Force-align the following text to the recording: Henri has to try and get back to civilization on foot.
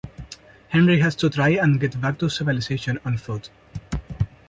Henri 0.69 0.99
has 0.99 1.15
to 1.15 1.29
try 1.29 1.49
and 1.49 1.79
get 1.79 2.01
back 2.01 2.17
to 2.17 2.27
civilization 2.27 2.97
on 3.05 3.17
foot. 3.19 3.51